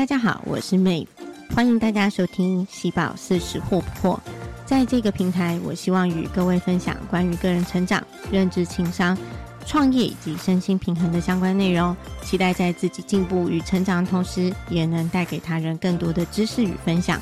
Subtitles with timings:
[0.00, 1.06] 大家好，我是妹，
[1.54, 4.18] 欢迎大家收听喜宝四十惑不惑。
[4.64, 8.02] 在这个平台，我希望与各位分享关于个人成长、
[8.32, 9.14] 认知、情商、
[9.66, 11.94] 创业以及身心平衡的相关内容。
[12.22, 17.20] 期待在自己进步与成长的同时，也能带给他人更多的知识与分享，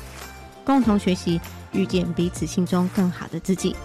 [0.63, 1.37] 共同学习，
[1.73, 3.75] 遇见彼此心中更好的自己。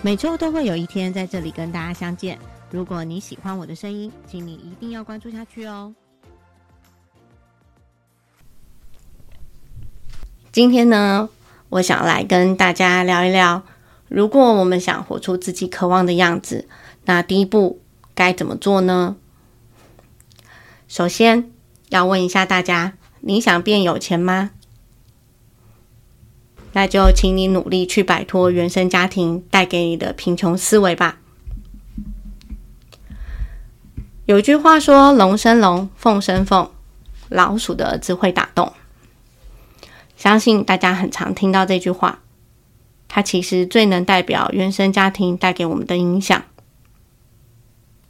[0.00, 2.38] 每周都会有一天在这里跟大家相见。
[2.70, 5.94] 如果你喜欢我的声音，请你一定要关注下去哦。
[10.60, 11.30] 今天呢，
[11.70, 13.62] 我想来跟大家聊一聊，
[14.08, 16.68] 如果我们想活出自己渴望的样子，
[17.06, 17.80] 那第一步
[18.14, 19.16] 该怎么做呢？
[20.86, 21.50] 首先
[21.88, 24.50] 要问一下大家：你想变有钱吗？
[26.74, 31.20] 那就请你努力去摆脱原生家庭带给你的贫穷思维吧。
[34.26, 36.70] 有句话说：“龙生龙，凤生凤，
[37.30, 38.70] 老鼠的儿子会打洞。”
[40.20, 42.20] 相信大家很常听到这句话，
[43.08, 46.44] 它其实最能代表原生家庭带给我们的影响。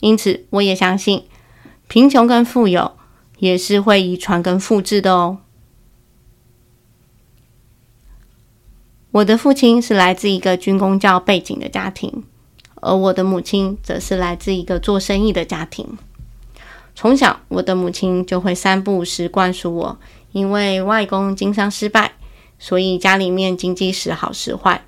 [0.00, 1.26] 因此，我也相信
[1.86, 2.96] 贫穷跟富有
[3.38, 5.38] 也是会遗传跟复制的哦。
[9.12, 12.24] 我的父亲是来自一个军工教背景的家庭，
[12.80, 15.96] 而我的母亲则是来自一个做生意的家庭。
[16.94, 19.98] 从小，我的母亲就会三不五时灌输我：
[20.32, 22.12] 因为外公经商失败，
[22.58, 24.84] 所以家里面经济时好时坏。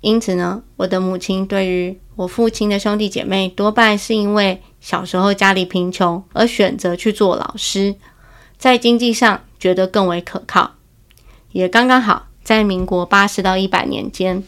[0.00, 7.94] 因此呢，我的母亲对于我父亲的兄弟姐妹，多半是因为小时候家里贫穷而选择去做老师，
[8.56, 10.72] 在经济上觉得更为可靠，
[11.52, 14.42] 也刚刚好在民国八十到一百年间，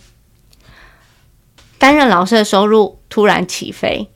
[1.78, 4.10] 担任老师的收入突然起飞。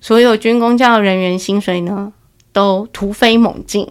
[0.00, 2.12] 所有军工教人员薪水呢，
[2.52, 3.90] 都突飞猛进。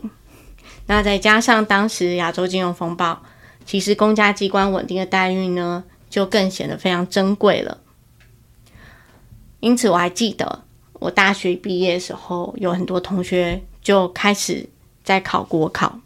[0.86, 3.22] 那再加上当时亚洲金融风暴，
[3.66, 7.80] 其实公家机关稳定的待遇呢，就更显得非常珍贵了。
[9.60, 10.64] 因此，我还记得
[10.94, 14.70] 我大学毕业的时候，有很多同学就开始
[15.04, 16.00] 在考国考。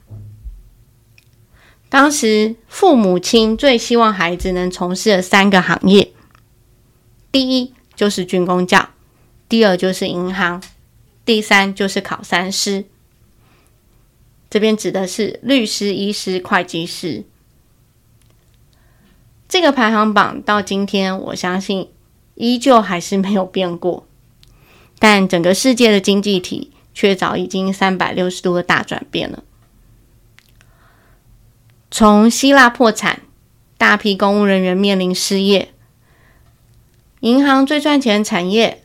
[1.89, 6.11] 当时父母亲最希望孩子能从事的三个行业，
[7.31, 8.89] 第一就是军工教。
[9.51, 10.63] 第二就是银行，
[11.25, 12.85] 第三就是考三师。
[14.49, 17.25] 这边指的是律师、医师、会计师。
[19.49, 21.89] 这个排行榜到今天，我相信
[22.35, 24.07] 依旧还是没有变过。
[24.97, 29.43] 但整个世界的经济体却早已经三百六十度的大转变了。
[31.91, 33.23] 从希腊破产，
[33.77, 35.73] 大批公务人员面临失业，
[37.19, 38.80] 银行最赚钱产业。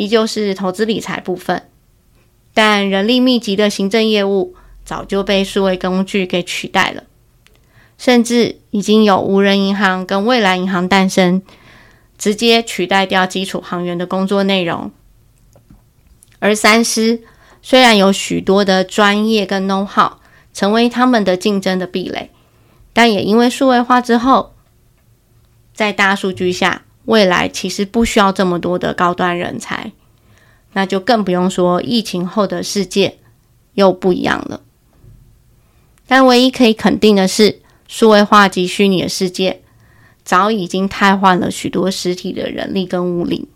[0.00, 1.64] 依旧是投资理财部分，
[2.54, 7.04] 但人力密集的行政业务早就被数位工具给取代了，
[7.98, 11.42] 甚至已经有无人银行跟未来银行诞生，
[12.16, 14.90] 直接取代掉基础行员的工作内容。
[16.38, 17.20] 而三师
[17.60, 20.12] 虽然有许多的专业跟 know how
[20.54, 22.30] 成为他们的竞争的壁垒，
[22.94, 24.54] 但也因为数位化之后，
[25.74, 26.86] 在大数据下。
[27.06, 29.92] 未来其实不需要这么多的高端人才，
[30.74, 33.18] 那就更不用说疫情后的世界
[33.74, 34.60] 又不一样了。
[36.06, 39.62] 但唯一可以肯定的是，数位化及虚拟的世界
[40.22, 43.48] 早已经替换了许多实体的人力跟物力。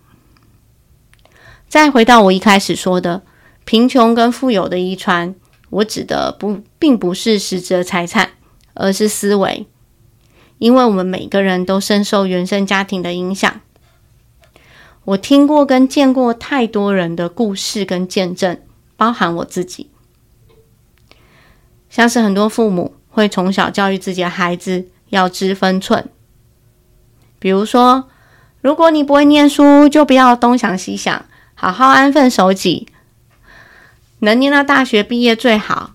[1.68, 3.22] 再回到我一开始说的
[3.64, 5.34] 贫穷跟富有的遗传，
[5.70, 8.30] 我指的不并不是实质的财产，
[8.74, 9.66] 而是思维。
[10.58, 13.60] 因为我们每个人都深受原生家庭的影响，
[15.04, 18.58] 我听过跟见过太多人的故事跟见证，
[18.96, 19.90] 包含我自己，
[21.90, 26.08] 像是很多父母会从小教育自己的孩子要知分寸，
[27.38, 28.08] 比如说，
[28.60, 32.88] 如果你不会念书，就不要东想西想，好好安分守己，
[34.20, 35.94] 能念到大学毕业最好，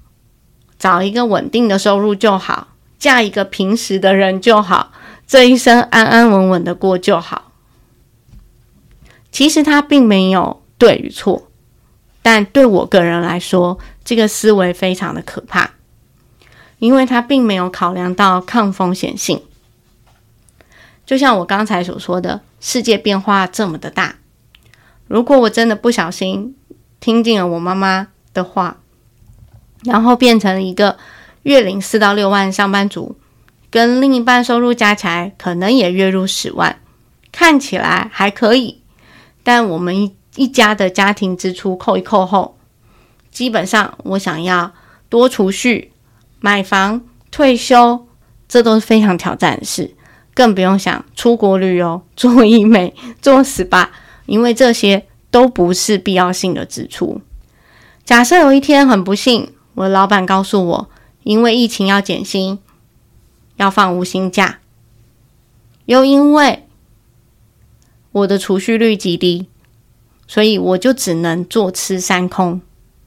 [0.78, 2.69] 找一个稳定的收入就好。
[3.00, 4.92] 嫁一个平时的人就好，
[5.25, 7.54] 这一生安安稳稳的过就好。
[9.31, 11.50] 其实他并没有对与错，
[12.22, 15.72] 但对我个人来说，这个思维非常的可怕，
[16.80, 19.42] 因为他并没有考量到抗风险性。
[21.06, 24.16] 就像我刚才所说的，世界变化这么的大，
[25.07, 26.56] 如果我真的不小心
[27.00, 28.78] 听进了我妈妈的话，
[29.86, 30.98] 然后变成了一个。
[31.44, 33.15] 月领四到六万上班族，
[33.69, 36.80] 跟另一半收入加起来可能也月入十万，
[37.31, 38.81] 看起来还可以。
[39.44, 42.57] 但我们一一家的家庭支出扣一扣后，
[43.31, 44.71] 基本上我想要
[45.07, 45.91] 多储蓄、
[46.39, 47.01] 买房、
[47.31, 48.06] 退休，
[48.47, 49.95] 这都是非常挑战的事。
[50.36, 53.88] 更不用想出国旅游、做医美、做 SPA，
[54.25, 57.19] 因为这些都不是必要性的支出。
[58.06, 60.89] 假设有一天很不幸，我的老板告诉我，
[61.24, 62.60] 因为疫情要减薪，
[63.57, 64.60] 要放无薪假，
[65.86, 66.68] 又因为
[68.12, 69.48] 我的储蓄率极低，
[70.27, 72.62] 所以我就只能坐吃山空，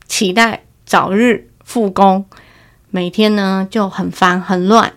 [0.07, 2.27] 期待早日复工。
[2.91, 4.93] 每天呢就很烦很乱，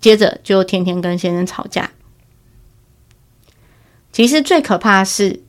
[0.00, 1.90] 接着就天天跟先生吵架。
[4.12, 5.42] 其实最可怕的是，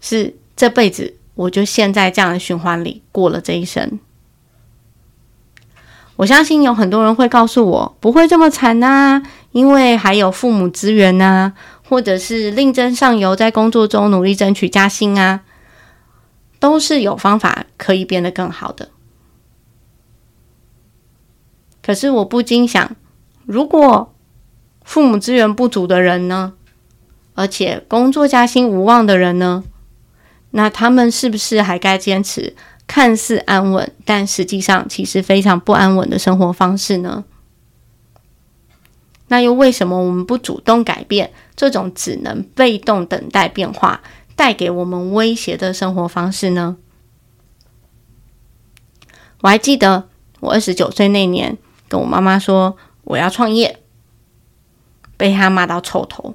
[0.00, 4.00] 是这辈子我就陷在这样的循环里过了这一生。
[6.16, 9.22] 我相信有很多人会告诉我，不会这么惨呐，
[9.52, 11.52] 因为还有父母资源呐。
[11.86, 15.42] 或者是另增上游，在工作中努力争取加薪啊，
[16.58, 18.88] 都是有方法可以变得更好的。
[21.82, 22.96] 可是我不禁想，
[23.44, 24.14] 如果
[24.82, 26.54] 父母资源不足的人呢，
[27.34, 29.62] 而且工作加薪无望的人呢，
[30.52, 37.24] 那他们是不是还该坚持看似安稳，但实际上其实非常不安稳的生活方式呢？
[39.28, 44.02] 那又为什么我们不主动改变这种只能被动等待变化
[44.36, 46.76] 带给我们威胁的生活方式呢？
[49.40, 50.08] 我还记得
[50.40, 51.56] 我二十九岁那年
[51.88, 53.80] 跟我妈妈说我要创业，
[55.16, 56.34] 被她骂到臭头。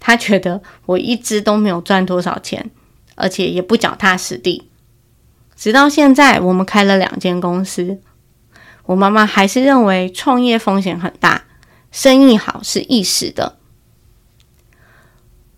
[0.00, 2.70] 她觉得我一直都没有赚多少钱，
[3.14, 4.69] 而且也不脚踏实地。
[5.60, 8.00] 直到现在，我们开了两间公司，
[8.86, 11.44] 我妈妈还是认为创业风险很大。
[11.92, 13.58] 生意好是一时的，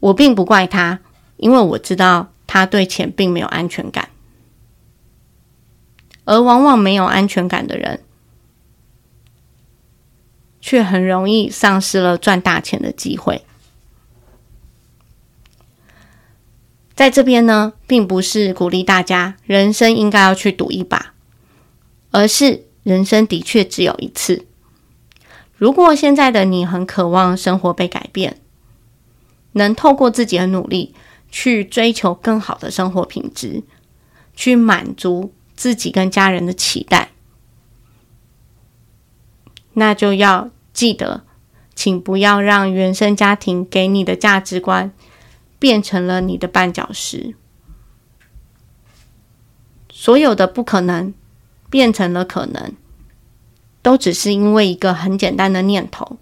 [0.00, 0.99] 我并不怪他，
[1.37, 4.08] 因为我知道他对钱并没有安全感，
[6.25, 8.00] 而往往没有安全感的人，
[10.60, 13.44] 却很容易丧失了赚大钱的机会。
[16.94, 21.14] 在这边呢，并不是鼓励大家人生应该要去赌一把，
[22.10, 24.46] 而是人生的确只有一次。
[25.56, 28.38] 如果现在的你很渴望生活被改变，
[29.52, 30.94] 能透过自己的努力
[31.30, 33.62] 去追求更好的生活品质，
[34.34, 37.12] 去满足自己跟家人的期待，
[39.74, 41.22] 那就要记得，
[41.74, 44.92] 请不要让原生家庭给你的价值观
[45.62, 47.36] 变成了你的绊脚石。
[49.88, 51.14] 所有的不可能
[51.70, 52.74] 变成了可能。
[53.80, 56.16] 都只是因为一个很简单的念头，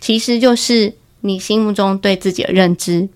[0.00, 3.10] 其实就是你心目中对自己的认知。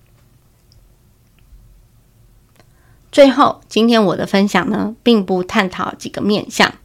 [3.11, 6.75] 最后，今天我的分享呢，并不探讨几个面向。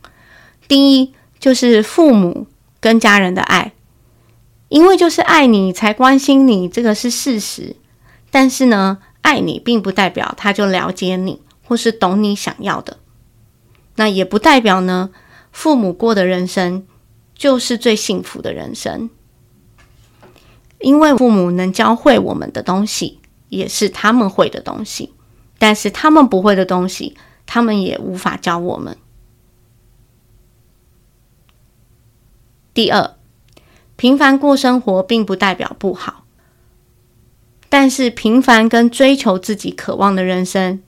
[0.66, 2.46] 第一，就是父母
[2.80, 3.74] 跟家人的爱，
[4.70, 7.76] 因为就是爱你才关心你，这个是事实。
[8.30, 12.98] 但是呢，爱你并不代表他就了解你，或是懂你想要的。
[13.96, 15.10] 那也不代表呢。
[15.50, 16.86] 父母过的人生
[17.34, 19.10] 就是最幸福的人生，
[20.78, 25.14] 因为父母能教会我们的东西，也是他们会的东西。
[25.58, 28.96] 但是他们不会的东西，他们也无法教我们。
[32.72, 33.16] 第二，
[33.96, 36.24] 平凡过生活并不代表不好，
[37.68, 40.82] 但是平凡跟追求自己渴望的人生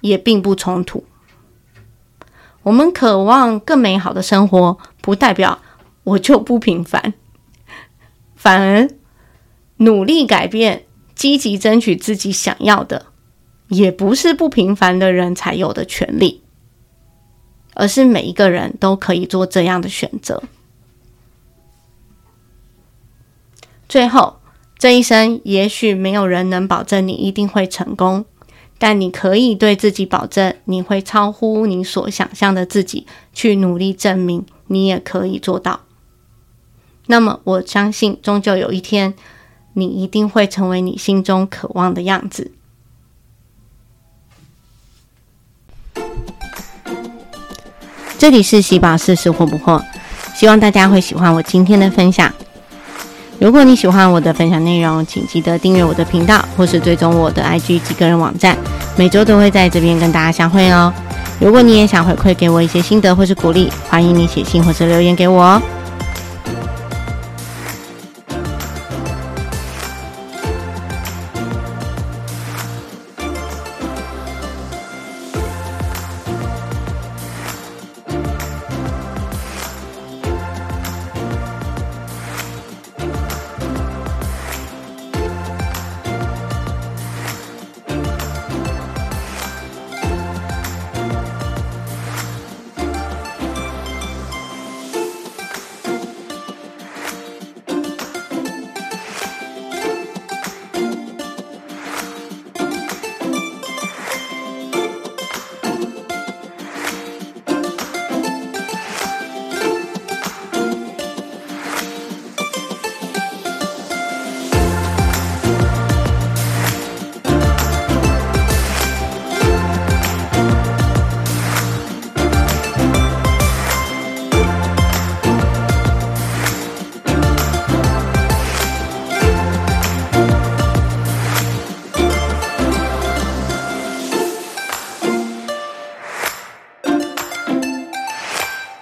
[0.00, 1.04] 也并不冲突。
[2.62, 5.60] 我们渴望更美好的生活，不代表
[6.04, 7.14] 我就不平凡，
[8.36, 8.88] 反而
[9.78, 13.06] 努力改变、积极争取自己想要的，
[13.68, 16.42] 也不是不平凡的人才有的权利，
[17.74, 20.42] 而是每一个人都可以做这样的选择。
[23.88, 24.39] 最后，
[24.80, 28.24] 这一生也许没有人能保证你一定会成功。
[28.78, 35.80] 但你可以对自己保证，你会超乎你所想象的自己去努力证明，你也可以做到。
[37.08, 39.12] 那么，我相信，终究有一天，
[39.74, 42.52] 你一定会成为你心中渴望的样子。
[48.16, 49.84] 这里是喜宝试试或不惑，
[50.34, 52.32] 希望大家会喜欢我今天的分享。
[53.40, 58.54] 如果你喜欢我的分享内容，请记得订阅我的频道，或是追踪我的 IG 及个人网站，
[58.96, 60.92] 每周都会在这边跟大家相会哦。
[61.40, 65.62] 如果你也想回馈给我一些心得或是鼓励，欢迎你写信或是留言给我哦。